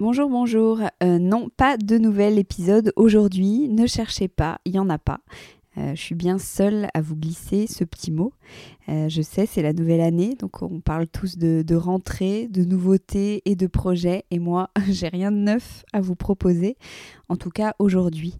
[0.00, 0.80] Bonjour, bonjour.
[1.02, 3.68] Euh, non, pas de nouvel épisode aujourd'hui.
[3.68, 5.18] Ne cherchez pas, il n'y en a pas.
[5.76, 8.32] Euh, je suis bien seule à vous glisser ce petit mot.
[8.88, 12.62] Euh, je sais, c'est la nouvelle année, donc on parle tous de, de, rentrée, de
[12.62, 14.24] nouveautés et de projets.
[14.30, 16.76] Et moi, j'ai rien de neuf à vous proposer,
[17.28, 18.36] en tout cas aujourd'hui.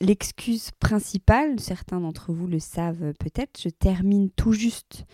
[0.00, 5.04] L'excuse principale, certains d'entre vous le savent peut-être, je termine tout juste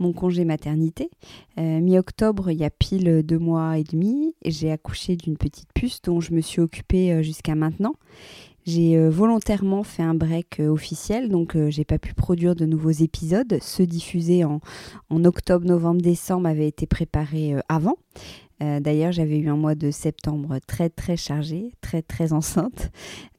[0.00, 1.10] mon congé maternité.
[1.58, 6.02] Euh, mi-octobre, il y a pile deux mois et demi, j'ai accouché d'une petite puce
[6.02, 7.94] dont je me suis occupée euh, jusqu'à maintenant.
[8.66, 13.58] J'ai euh, volontairement fait un break officiel, donc j'ai pas pu produire de nouveaux épisodes.
[13.62, 14.60] Ceux diffusés en,
[15.24, 17.96] octobre, novembre, décembre avaient été préparés avant.
[18.60, 22.90] D'ailleurs, j'avais eu un mois de septembre très très chargé, très très enceinte.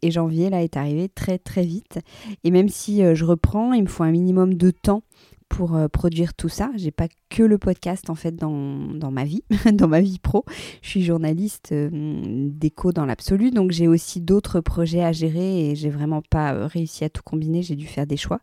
[0.02, 1.99] Et janvier, là, est arrivé très très vite.
[2.43, 5.04] Et même si je reprends, il me faut un minimum de temps
[5.52, 6.72] pour euh, produire tout ça.
[6.76, 9.44] J'ai pas que le podcast en fait dans, dans ma vie,
[9.74, 10.46] dans ma vie pro.
[10.82, 15.76] Je suis journaliste euh, d'écho dans l'absolu, donc j'ai aussi d'autres projets à gérer et
[15.76, 17.62] j'ai vraiment pas euh, réussi à tout combiner.
[17.63, 18.40] J'ai dû faire des choix.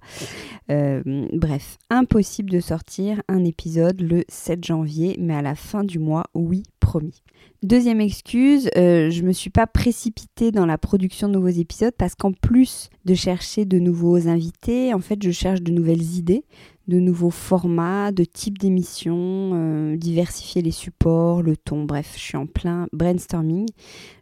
[0.69, 6.25] bref, impossible de sortir un épisode le 7 janvier, mais à la fin du mois,
[6.34, 7.22] oui, promis.
[7.62, 12.33] Deuxième excuse, je me suis pas précipitée dans la production de nouveaux épisodes parce qu'en
[12.33, 16.45] plus de chercher de nouveaux invités, en fait, je cherche de nouvelles idées
[16.89, 22.36] de nouveaux formats, de types d'émissions, euh, diversifier les supports, le ton, bref, je suis
[22.36, 23.67] en plein brainstorming.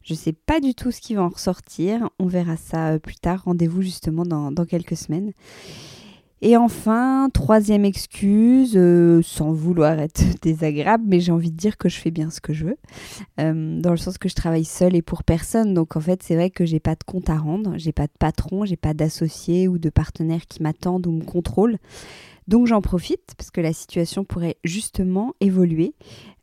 [0.02, 2.98] Je ne sais pas du tout ce qui va en ressortir, on verra ça euh,
[2.98, 5.30] plus tard, rendez-vous justement dans, quelques semaines.
[6.42, 11.88] Et enfin, troisième excuse, euh, sans vouloir être désagréable, mais j'ai envie de dire que
[11.88, 12.76] je fais bien ce que je veux,
[13.38, 15.72] dans le sens que je travaille seule et pour personne.
[15.72, 18.12] Donc en fait, c'est vrai que j'ai pas de compte à rendre, j'ai pas de
[18.18, 21.78] patron, j'ai pas d'associé ou de partenaire qui m'attendent ou me contrôlent.
[22.48, 25.94] Donc j'en profite parce que la situation pourrait justement évoluer.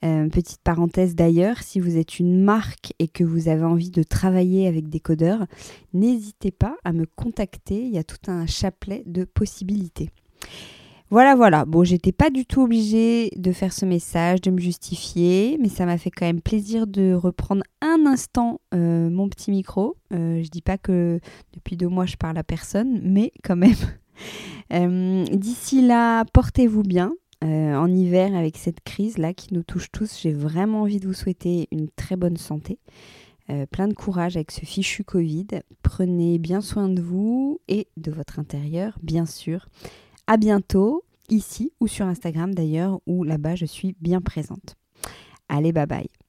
[0.04, 4.04] Euh, petite parenthèse d'ailleurs, si vous êtes une marque et que vous avez envie de
[4.04, 5.46] travailler avec des codeurs,
[5.94, 7.86] n'hésitez pas à me contacter.
[7.86, 10.10] Il y a tout un chapelet de possibilités.
[11.10, 11.66] Voilà, voilà.
[11.66, 15.86] Bon, j'étais pas du tout obligée de faire ce message, de me justifier, mais ça
[15.86, 19.96] m'a fait quand même plaisir de reprendre un instant euh, mon petit micro.
[20.12, 21.20] Euh, je dis pas que
[21.54, 23.76] depuis deux mois je parle à personne, mais quand même.
[24.72, 27.14] Euh, d'ici là, portez-vous bien.
[27.44, 31.14] Euh, en hiver, avec cette crise-là qui nous touche tous, j'ai vraiment envie de vous
[31.14, 32.80] souhaiter une très bonne santé.
[33.50, 35.48] Euh, plein de courage avec ce fichu Covid.
[35.82, 39.68] Prenez bien soin de vous et de votre intérieur, bien sûr.
[40.28, 44.76] À bientôt, ici ou sur Instagram d'ailleurs, où là-bas je suis bien présente.
[45.50, 46.23] Allez, bye bye.